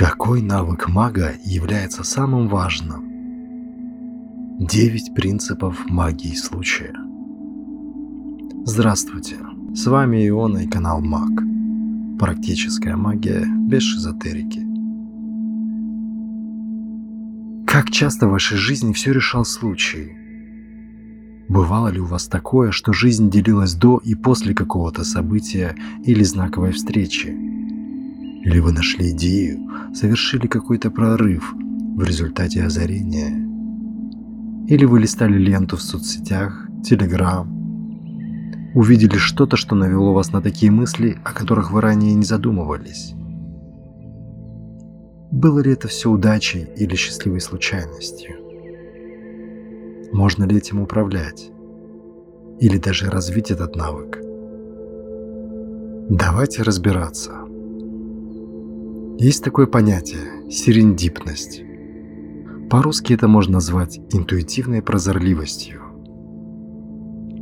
[0.00, 3.04] Какой навык мага является самым важным?
[4.58, 6.94] Девять принципов магии случая.
[8.64, 9.36] Здравствуйте,
[9.74, 11.42] с вами Иона и канал Маг.
[12.18, 14.66] Практическая магия без шизотерики.
[17.66, 20.16] Как часто в вашей жизни все решал случай?
[21.50, 26.72] Бывало ли у вас такое, что жизнь делилась до и после какого-то события или знаковой
[26.72, 27.59] встречи?
[28.42, 29.60] Или вы нашли идею,
[29.94, 31.52] совершили какой-то прорыв
[31.96, 33.46] в результате озарения?
[34.66, 37.60] Или вы листали ленту в соцсетях, телеграм,
[38.74, 43.14] увидели что-то, что навело вас на такие мысли, о которых вы ранее не задумывались?
[45.30, 48.36] Было ли это все удачей или счастливой случайностью?
[50.12, 51.50] Можно ли этим управлять?
[52.58, 54.18] Или даже развить этот навык?
[56.08, 57.39] Давайте разбираться.
[59.20, 61.62] Есть такое понятие– серендипность.
[62.70, 65.82] По-русски это можно назвать интуитивной прозорливостью.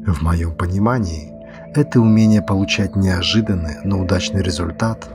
[0.04, 1.30] В моем понимании,
[1.76, 5.08] это умение получать неожиданный, но удачный результат,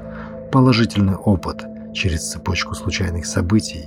[0.54, 3.84] положительный опыт через цепочку случайных событий,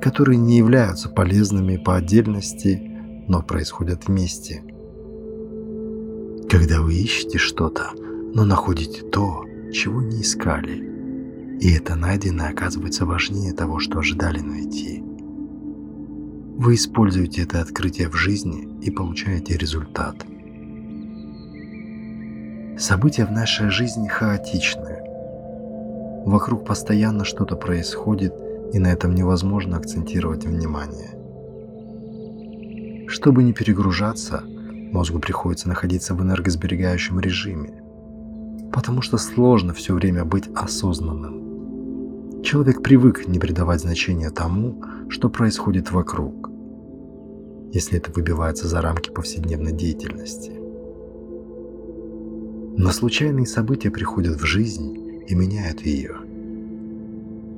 [0.00, 2.90] которые не являются полезными по отдельности
[3.28, 4.64] но происходят вместе.
[6.50, 7.90] Когда вы ищете что-то,
[8.34, 10.95] но находите то, чего не искали,
[11.60, 15.02] и это найденное оказывается важнее того, что ожидали найти.
[16.58, 20.16] Вы используете это открытие в жизни и получаете результат.
[22.78, 25.02] События в нашей жизни хаотичны.
[26.26, 28.34] Вокруг постоянно что-то происходит,
[28.72, 31.12] и на этом невозможно акцентировать внимание.
[33.08, 34.42] Чтобы не перегружаться,
[34.92, 37.82] мозгу приходится находиться в энергосберегающем режиме,
[38.72, 41.45] потому что сложно все время быть осознанным.
[42.46, 46.48] Человек привык не придавать значения тому, что происходит вокруг,
[47.72, 50.52] если это выбивается за рамки повседневной деятельности.
[52.78, 56.14] Но случайные события приходят в жизнь и меняют ее.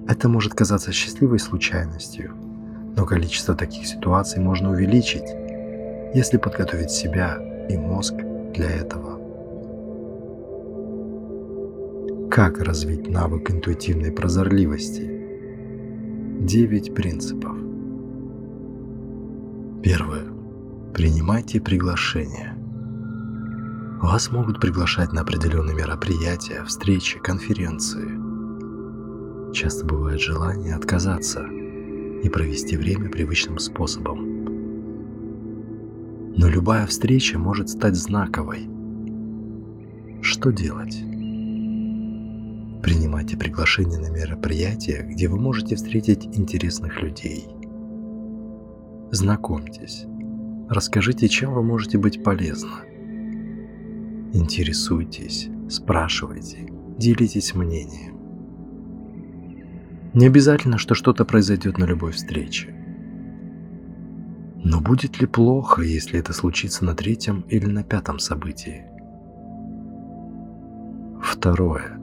[0.09, 2.33] Это может казаться счастливой случайностью–
[2.99, 5.31] но количество таких ситуаций можно увеличить,
[6.15, 8.15] если подготовить себя и мозг
[8.55, 9.21] для этого.
[12.39, 15.11] Как развить навык интуитивной прозорливости?
[16.39, 17.57] 9 принципов.
[19.83, 20.23] Первое.
[20.95, 22.57] Принимайте приглашения.
[24.01, 28.07] Вас могут приглашать на определенные мероприятия, встречи, конференции.
[29.53, 31.45] Часто бывает желание отказаться–
[32.23, 34.45] и провести время привычным способом.
[36.37, 38.69] Но любая встреча может стать знаковой.
[40.23, 41.03] Что делать?
[42.83, 47.49] Принимайте приглашение на мероприятия, где вы можете встретить интересных людей.
[49.11, 50.07] Знакомьтесь.
[50.69, 52.71] Расскажите, чем вы можете быть полезны.
[54.33, 58.19] Интересуйтесь, спрашивайте, делитесь мнением.
[60.15, 62.75] Не обязательно, что что-то произойдет на любой встрече.
[64.63, 68.85] Но будет ли плохо, если это случится на третьем или на пятом событии?
[71.23, 71.99] Второе.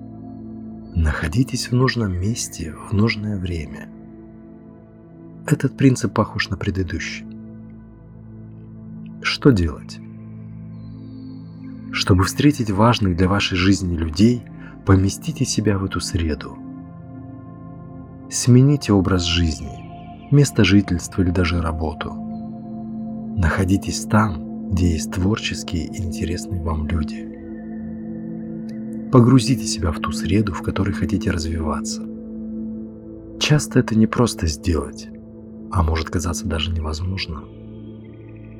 [0.96, 3.90] Находитесь в нужном месте в нужное время.
[5.46, 7.26] Этот принцип похож на предыдущий.
[9.22, 10.00] Что делать?
[11.92, 14.44] Чтобы встретить важных для вашей жизни людей,
[14.86, 16.58] поместите себя в эту среду–
[18.30, 22.12] Смените образ жизни, место жительства или даже работу.
[23.38, 27.35] Находитесь там, где есть творческие и интересные вам люди.
[29.16, 32.02] Погрузите себя в ту среду, в которой хотите развиваться.
[33.40, 35.08] Часто это не просто сделать,
[35.72, 37.46] а может казаться даже невозможным.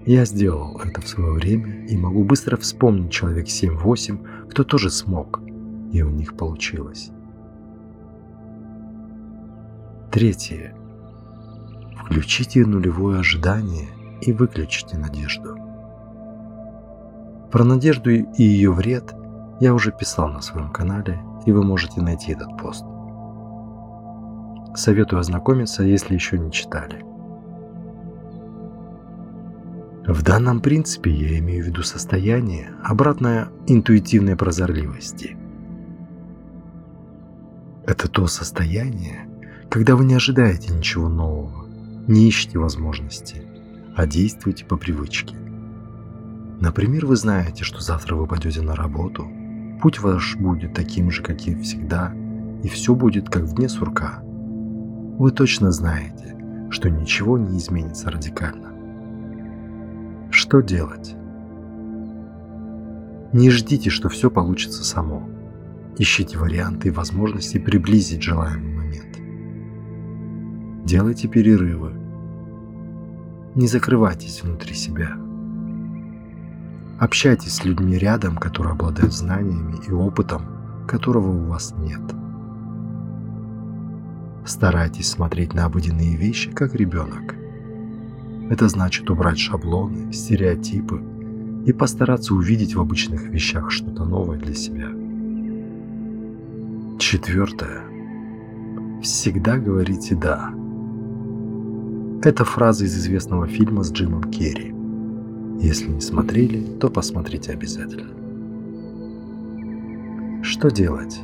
[0.06, 5.42] Я сделал это в свое время и могу быстро вспомнить человек 7-8, кто тоже смог,
[5.92, 7.12] и у них получилось.
[10.10, 10.74] Третье.
[11.98, 13.90] Включите нулевое ожидание
[14.22, 15.58] и выключите надежду.
[17.52, 19.14] Про надежду и ее вред
[19.60, 22.86] я уже писал на своем канале, и вы можете найти этот пост.
[24.76, 27.04] Советую ознакомиться, если еще не читали.
[30.06, 35.38] В данном принципе я имею в виду состояние, обратное интуитивной прозорливости.
[37.88, 39.28] Это то состояние,
[39.70, 41.66] когда вы не ожидаете ничего нового,
[42.08, 43.44] не ищите возможности,
[43.96, 45.36] а действуйте по привычке.
[46.60, 49.28] Например, вы знаете, что завтра вы пойдете на работу,
[49.86, 52.12] путь ваш будет таким же, как и всегда,
[52.64, 54.24] и все будет как в дне сурка.
[54.24, 56.36] вы точно знаете,
[56.72, 58.74] что ничего не изменится радикально.
[60.32, 61.16] Что делать?
[63.32, 65.30] Не ждите, что все получится само.
[66.00, 69.20] Ищите варианты и возможности приблизить желаемый момент.
[70.84, 71.92] Делайте перерывы.
[73.54, 75.16] Не закрывайтесь внутри себя.
[76.98, 80.44] Общайтесь с людьми рядом, которые обладают знаниями и опытом,
[80.88, 82.02] которого у вас нет.
[84.46, 87.36] Старайтесь смотреть на обыденные вещи, как ребенок.
[88.50, 91.04] Это значит убрать шаблоны, стереотипы
[91.66, 94.88] и постараться увидеть в обычных вещах что-то новое для себя.
[96.98, 97.82] Четвертое.
[99.02, 100.54] Всегда говорите «да».
[102.24, 104.74] Это фраза из известного фильма с Джимом Керри.
[105.60, 108.14] Если не смотрели, то посмотрите обязательно.
[110.44, 111.20] Что делать?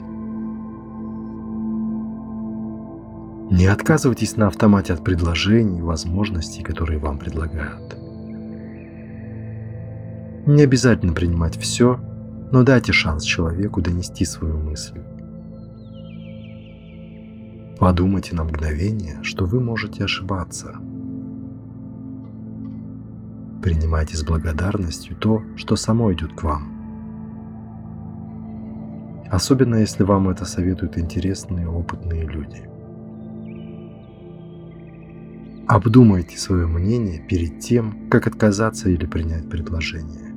[3.52, 7.98] Не отказывайтесь на автомате от предложений и возможностей, которые вам предлагают.
[10.48, 12.00] Не обязательно принимать все,
[12.52, 15.00] но дайте шанс человеку донести свою мысль.
[17.78, 20.76] Подумайте на мгновение, что вы можете ошибаться.
[23.62, 26.72] Принимайте с благодарностью то, что само идет к вам.
[29.30, 32.68] Особенно если вам это советуют интересные опытные люди.
[35.68, 40.36] Обдумайте свое мнение перед тем, как отказаться или принять предложение.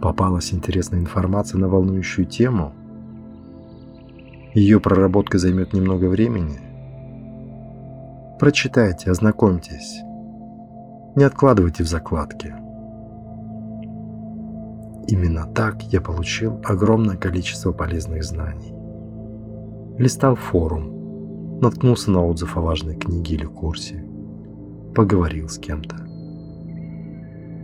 [0.00, 2.72] Попалась интересная информация на волнующую тему–
[4.54, 6.60] ее проработка займет немного времени.
[8.38, 10.02] Прочитайте, ознакомьтесь.
[11.14, 12.54] Не откладывайте в закладке.
[15.08, 18.72] Именно так я получил огромное количество полезных знаний.
[19.98, 24.02] Листал форум, наткнулся на отзыв о важной книге или курсе,
[24.94, 25.96] поговорил с кем-то.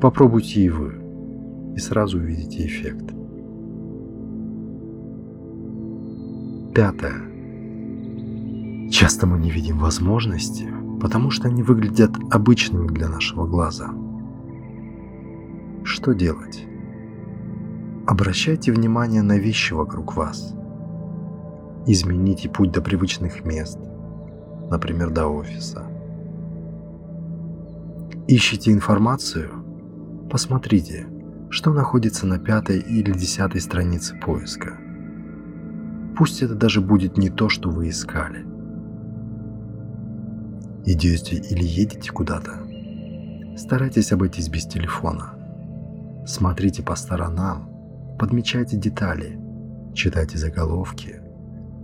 [0.00, 0.92] Попробуйте и вы,
[1.74, 3.14] и сразу увидите эффект.
[6.74, 7.28] Пятое.
[8.90, 10.68] Часто мы не видим возможности,
[11.00, 13.90] потому что они выглядят обычными для нашего глаза.
[15.84, 16.66] Что делать?
[18.06, 20.54] Обращайте внимание на вещи вокруг вас.
[21.86, 23.78] Измените путь до привычных мест,
[24.70, 25.86] например, до офиса.
[28.26, 29.50] Ищите информацию?
[30.30, 31.06] Посмотрите,
[31.48, 34.78] что находится на пятой или десятой странице поиска–
[36.18, 38.44] Пусть это даже будет не то, что вы искали.
[40.86, 42.62] Идете или едете куда-то,
[43.56, 45.34] старайтесь обойтись без телефона.
[46.26, 47.70] Смотрите по сторонам,
[48.18, 49.38] подмечайте детали,
[49.94, 51.20] читайте заголовки,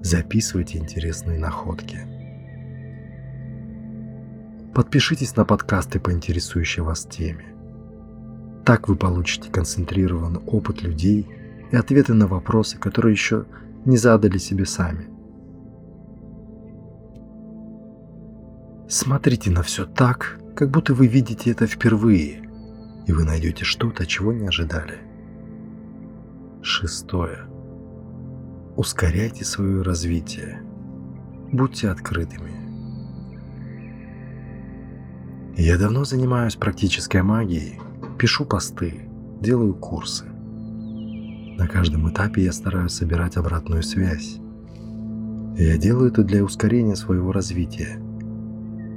[0.03, 1.99] записывайте интересные находки.
[4.75, 7.55] Подпишитесь на подкасты по интересующей вас теме.
[8.65, 11.29] Так вы получите концентрированный опыт людей
[11.71, 13.45] и ответы на вопросы, которые еще
[13.85, 15.14] не задали себе сами.
[18.97, 22.49] Смотрите на все так, как будто вы видите это впервые,
[23.09, 24.99] и вы найдете что-то, чего не ожидали.
[26.63, 27.39] Шестое.
[28.77, 30.63] Ускоряйте свое развитие.
[31.51, 32.53] Будьте открытыми.
[35.57, 37.81] Я давно занимаюсь практической магией,
[38.17, 39.09] пишу посты,
[39.41, 40.27] делаю курсы.
[41.59, 44.39] На каждом этапе я стараюсь собирать обратную связь.
[45.59, 47.99] Я делаю это для ускорения своего развития.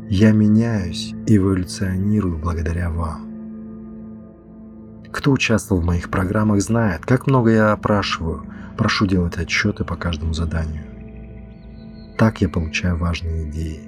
[0.09, 3.27] Я меняюсь эволюционирую благодаря вам.
[5.11, 8.45] Кто участвовал в моих программах, знает, как много я опрашиваю,
[8.77, 10.85] прошу делать отчеты по каждому заданию.
[12.17, 13.81] Так я получаю важные идеи.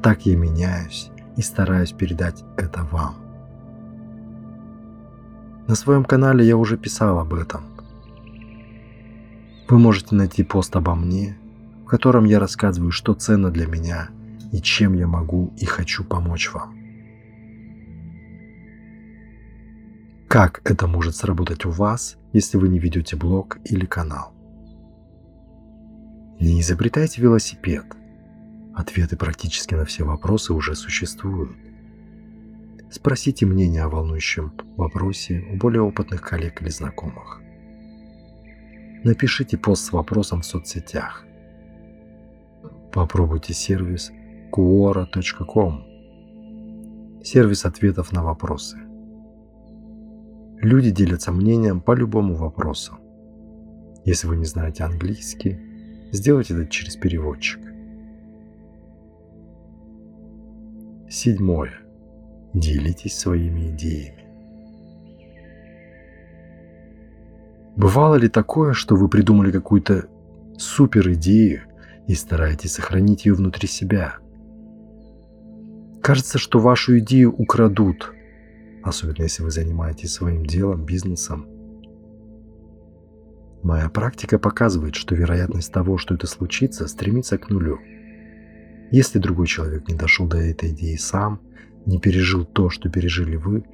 [0.00, 3.16] Так я меняюсь и стараюсь передать это вам.
[5.66, 7.62] На своем канале я уже писал об этом.
[9.68, 11.36] Вы можете найти пост обо мне,
[11.82, 14.10] в котором я рассказываю, что ценно для меня
[14.52, 16.76] и чем я могу и хочу помочь вам.
[20.28, 24.32] Как это может сработать у вас, если вы не ведете блог или канал?
[26.38, 27.84] Не изобретайте велосипед.
[28.74, 31.56] Ответы практически на все вопросы уже существуют.
[32.90, 37.40] Спросите мнение о волнующем вопросе у более опытных коллег или знакомых.
[39.04, 41.24] Напишите пост с вопросом в соцсетях.
[42.92, 44.12] Попробуйте сервис
[44.50, 45.84] quora.com
[47.22, 48.78] Сервис ответов на вопросы.
[50.58, 52.98] Люди делятся мнением по любому вопросу.
[54.04, 55.70] Если вы не знаете английский,
[56.12, 57.60] Сделайте это через переводчик.
[61.08, 61.72] Седьмое.
[62.52, 64.24] Делитесь своими идеями.
[67.76, 70.08] Бывало ли такое, что вы придумали какую-то
[70.58, 71.62] супер идею
[72.08, 74.16] и стараетесь сохранить ее внутри себя?
[76.10, 78.12] Кажется, что вашу идею украдут,
[78.82, 81.46] особенно если вы занимаетесь своим делом, бизнесом.
[83.62, 87.78] Моя практика показывает, что вероятность того, что это случится, стремится к нулю.
[88.90, 91.42] Если другой человек не дошел до этой идеи сам,
[91.86, 93.64] не пережил то, что пережили вы,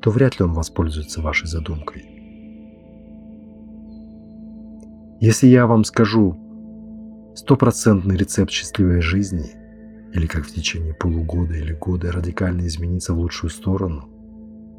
[0.00, 2.06] то вряд ли он воспользуется вашей задумкой.
[5.20, 6.38] Если я вам скажу
[7.34, 9.61] стопроцентный рецепт счастливой жизни,
[10.12, 14.08] или как в течение полугода или года радикально измениться в лучшую сторону,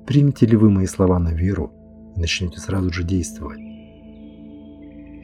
[0.06, 1.74] примете ли вы мои слова на веру
[2.16, 3.60] и начнете сразу же действовать?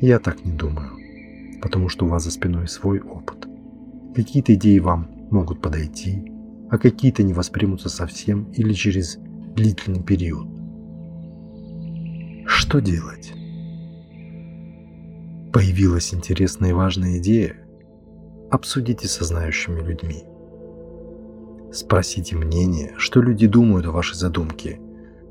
[0.02, 0.92] Я так не думаю,
[1.62, 3.48] потому что у вас за спиной свой опыт.
[4.16, 6.32] Какие-то идеи вам могут подойти,
[6.70, 9.18] а какие-то не воспримутся совсем или через
[9.56, 10.48] длительный период.
[12.48, 13.34] Что делать?
[15.54, 17.56] Появилась интересная и важная идея?
[18.52, 20.24] Обсудите со знающими людьми.
[21.72, 24.80] Спросите мнение, что люди думают о вашей задумке,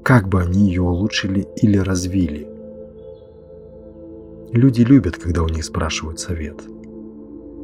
[0.05, 2.49] как бы они ее улучшили или развили.
[4.53, 6.63] Люди любят, когда у них спрашивают совет.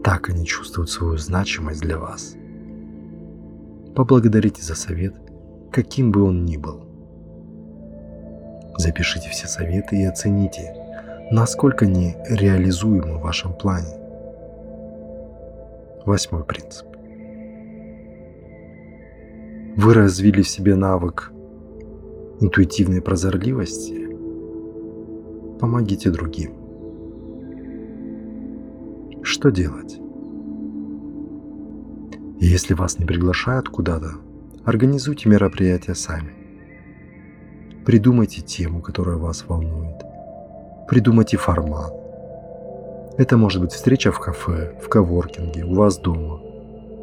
[0.03, 2.35] Так они чувствуют свою значимость для вас.
[3.95, 5.15] Поблагодарите за совет,
[5.71, 6.85] каким бы он ни был.
[8.77, 10.75] Запишите все советы и оцените,
[11.31, 14.04] насколько они реализуемы в вашем плане.
[16.07, 16.87] Восьмой принцип.
[19.77, 21.33] Вы развили в себе навык
[22.41, 24.09] интуитивной прозорливости.
[25.59, 26.53] Помогите другим.
[29.23, 29.99] Что делать?
[32.39, 34.17] Если вас не приглашают куда-то,
[34.65, 36.35] организуйте мероприятие сами.
[37.87, 40.03] Придумайте тему, которая вас волнует.
[40.87, 42.04] Придумайте формат.
[43.17, 46.41] Это может быть встреча в кафе, в коворкинге, у вас дома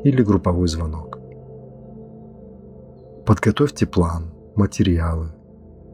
[0.03, 1.17] или групповой звонок.
[3.25, 5.29] Подготовьте план, материалы,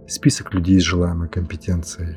[0.07, 2.15] список людей с желаемой компетенцией.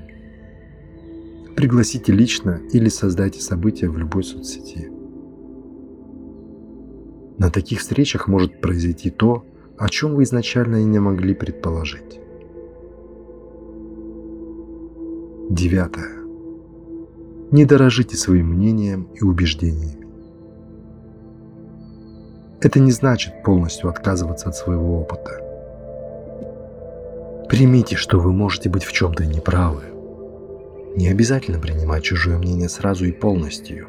[1.56, 4.90] Пригласите лично или создайте события в любой соцсети.
[7.36, 9.44] На таких встречах может произойти то,
[9.76, 12.18] о чем вы изначально и не могли предположить.
[15.50, 16.19] Девятое.
[17.52, 20.06] Не дорожите своим мнением и убеждениями.
[22.60, 25.40] Это не значит полностью отказываться от своего опыта.
[27.48, 29.82] Примите, что вы можете быть в чем-то неправы.
[30.96, 33.88] Не обязательно принимать чужое мнение сразу и полностью.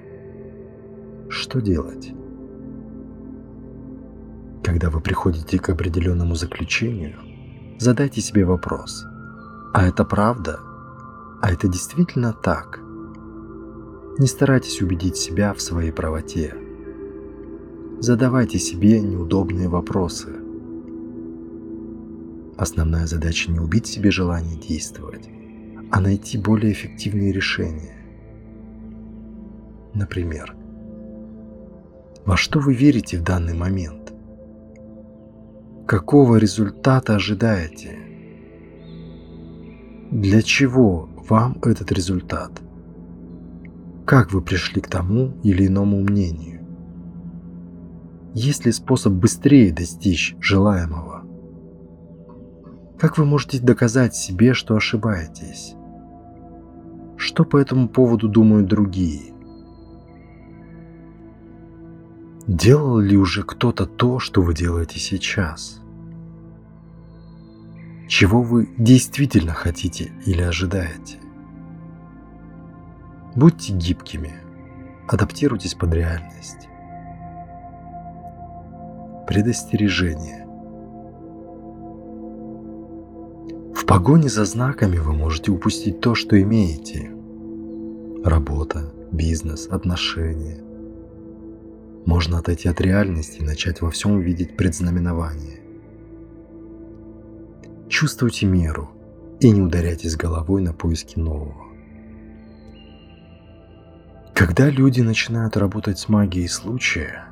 [1.29, 2.11] Что делать?
[4.63, 7.19] Когда вы приходите к определенному заключению,
[7.79, 9.05] задайте себе вопрос,
[9.73, 10.59] а это правда?
[11.41, 12.80] А это действительно так?
[14.19, 16.53] Не старайтесь убедить себя в своей правоте.
[17.99, 20.35] Задавайте себе неудобные вопросы.
[22.57, 25.29] Основная задача не убить себе желание действовать,
[25.91, 27.95] а найти более эффективные решения.
[29.93, 30.55] Например,
[32.25, 34.13] во что вы верите в данный момент?
[35.87, 37.97] Какого результата ожидаете?
[40.11, 42.51] Для чего вам этот результат?
[44.11, 46.59] Как вы пришли к тому или иному мнению?
[48.33, 51.23] Есть ли способ быстрее достичь желаемого?
[52.99, 55.75] Как вы можете доказать себе, что ошибаетесь?
[57.15, 59.33] Что по этому поводу думают другие?
[62.47, 65.77] Делал ли уже кто-то то, что вы делаете сейчас?
[68.09, 71.20] чего вы действительно хотите или ожидаете.
[73.33, 74.33] Будьте гибкими,
[75.07, 76.67] адаптируйтесь под реальность.
[79.25, 80.45] Предостережение.
[83.73, 87.09] В погоне за знаками вы можете упустить то, что имеете.
[88.25, 90.61] Работа, бизнес, отношения.
[92.05, 95.61] Можно отойти от реальности и начать во всем видеть предзнаменование.
[97.87, 98.89] Чувствуйте меру
[99.39, 101.70] и не ударяйтесь головой на поиски нового.
[104.43, 107.25] Когда люди начинают работать с магией случая,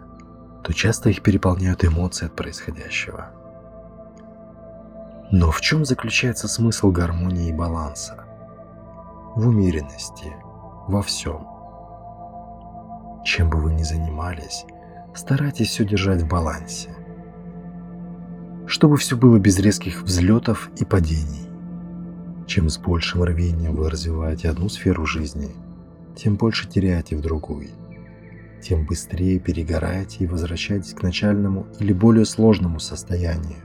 [0.63, 3.31] то часто их переполняют эмоции от происходящего.
[5.31, 8.25] Но в чем заключается смысл гармонии и баланса?
[9.35, 10.35] В умеренности,
[10.87, 11.47] во всем.
[13.25, 14.65] Чем бы вы ни занимались,
[15.15, 16.95] старайтесь все держать в балансе.
[18.67, 21.49] Чтобы все было без резких взлетов и падений.
[22.45, 25.49] Чем с большим рвением вы развиваете одну сферу жизни,
[26.19, 27.69] тем больше теряете в другой.
[28.61, 33.59] Тем быстрее перегораете и возвращаетесь к начальному или более сложному состоянию.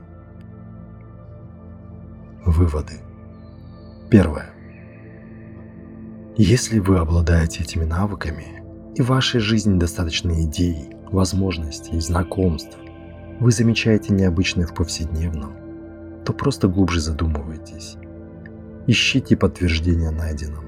[2.45, 2.93] Выводы.
[4.09, 4.51] Первое.
[6.37, 8.61] Если вы обладаете этими навыками,
[8.95, 12.77] и в вашей жизни достаточно идей, возможностей, знакомств,
[13.41, 15.53] вы замечаете необычное в повседневном,
[16.23, 17.97] то просто глубже задумывайтесь.
[18.87, 20.64] Ищите подтверждение найденному.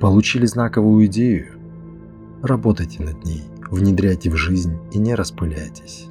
[0.00, 1.58] Получили знаковую идею?
[2.42, 6.08] Работайте над ней, внедряйте в жизнь и не распыляйтесь.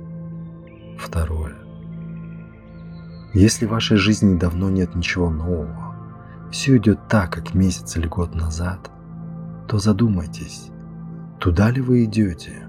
[0.98, 1.56] Второе.
[3.34, 5.96] Если в вашей жизни давно нет ничего нового,
[6.52, 8.92] все идет так, как месяц или год назад,
[9.68, 10.70] то задумайтесь,
[11.40, 12.68] туда ли вы идете?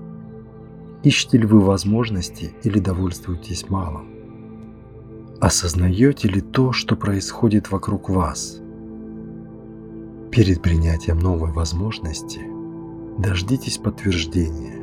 [1.02, 4.08] Ищете ли вы возможности или довольствуетесь малым?
[5.40, 8.60] Осознаете ли то, что происходит вокруг вас?
[10.34, 12.40] Перед принятием новой возможности
[13.18, 14.82] дождитесь подтверждения.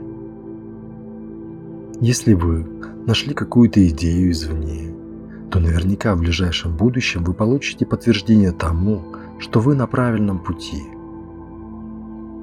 [2.00, 2.66] Если вы
[3.06, 4.96] нашли какую-то идею извне,
[5.52, 9.04] то наверняка в ближайшем будущем вы получите подтверждение тому,
[9.40, 10.84] что вы на правильном пути.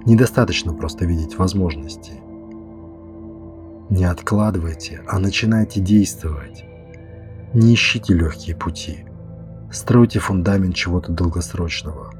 [0.04, 2.12] Недостаточно просто видеть возможности.
[3.88, 6.62] Не откладывайте, а начинайте действовать.
[7.54, 9.06] Не ищите легкие пути.
[9.72, 12.17] Стройте фундамент чего-то долгосрочного.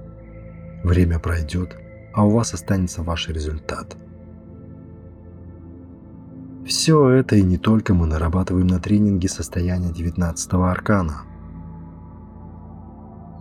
[0.83, 1.77] Время пройдет,
[2.15, 3.97] а у вас останется ваш результат.
[6.67, 11.23] Все это и не только мы нарабатываем на тренинге состояния 19 аркана.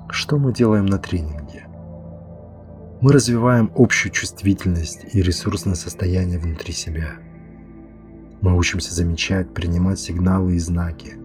[0.09, 1.67] Что мы делаем на тренинге?
[3.01, 7.19] Мы развиваем общую чувствительность и ресурсное состояние внутри себя.
[8.41, 11.17] Мы учимся замечать, принимать сигналы и знаки.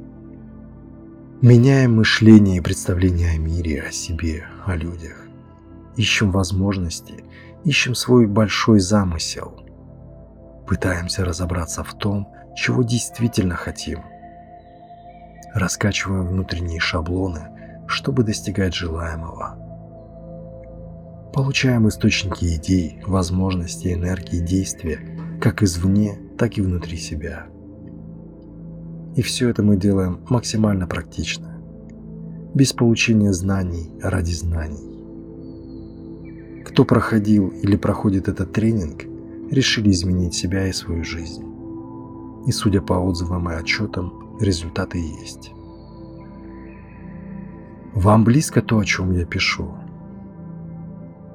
[1.40, 5.21] Меняем мышление и представление о мире, о себе, о людях.
[5.96, 7.24] Ищем возможности,
[7.64, 9.59] ищем свой большой замысел–
[10.66, 14.00] Пытаемся разобраться в том, чего действительно хотим.
[15.55, 19.59] Раскачиваем внутренние шаблоны, чтобы достигать желаемого.
[21.35, 24.98] Получаем источники идей, возможностей, энергии, действия,
[25.40, 27.46] как извне, так и внутри себя.
[29.16, 31.59] И все это мы делаем максимально практично,
[32.55, 34.91] без получения знаний ради знаний.
[36.64, 39.05] Кто проходил или проходит этот тренинг,
[39.51, 41.44] решили изменить себя и свою жизнь.
[42.46, 45.53] И судя по отзывам и отчетам, результаты есть.
[47.94, 49.75] Вам близко то, о чем я пишу?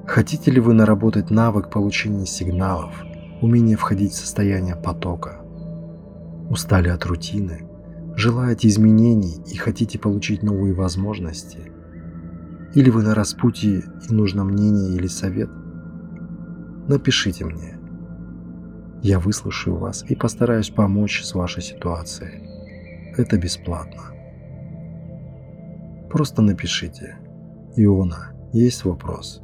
[0.06, 3.04] Хотите ли вы наработать навык получения сигналов,
[3.40, 5.42] умение входить в состояние потока?
[6.50, 7.62] Устали от рутины,
[8.16, 11.70] желаете изменений и хотите получить новые возможности?
[12.74, 15.50] Или вы на распутье и нужно мнение или совет?
[16.88, 17.78] Напишите мне.
[19.02, 22.42] Я выслушаю вас и постараюсь помочь с вашей ситуацией.
[23.16, 24.02] Это бесплатно.
[26.10, 27.18] Просто напишите.
[27.76, 29.42] Иона, есть вопрос?